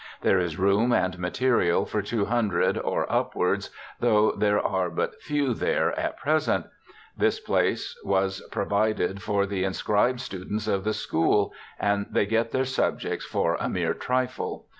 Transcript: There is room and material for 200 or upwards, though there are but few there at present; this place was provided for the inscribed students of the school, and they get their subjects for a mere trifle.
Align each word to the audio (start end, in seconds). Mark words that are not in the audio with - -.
There 0.21 0.39
is 0.39 0.57
room 0.57 0.91
and 0.91 1.19
material 1.19 1.85
for 1.85 2.01
200 2.01 2.75
or 2.75 3.05
upwards, 3.11 3.69
though 3.99 4.31
there 4.31 4.59
are 4.59 4.89
but 4.89 5.21
few 5.21 5.53
there 5.53 5.91
at 5.91 6.17
present; 6.17 6.65
this 7.15 7.39
place 7.39 7.95
was 8.03 8.41
provided 8.51 9.21
for 9.21 9.45
the 9.45 9.63
inscribed 9.63 10.19
students 10.19 10.67
of 10.67 10.85
the 10.85 10.93
school, 10.95 11.53
and 11.79 12.07
they 12.09 12.25
get 12.25 12.49
their 12.49 12.65
subjects 12.65 13.25
for 13.27 13.57
a 13.59 13.69
mere 13.69 13.93
trifle. 13.93 14.65